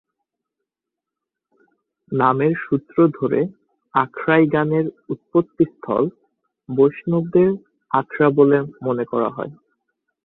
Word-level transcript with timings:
নামের 2.11 2.53
সূত্র 2.63 2.97
ধরে 3.17 3.39
আখড়াই 3.93 4.43
গানের 4.53 4.85
উৎপত্তিস্থল 5.09 6.03
বৈষ্ণবদের 6.69 7.49
আখড়া 7.91 8.29
বলে 8.37 8.57
মনে 8.85 9.05
করা 9.11 9.29
হয়। 9.29 9.51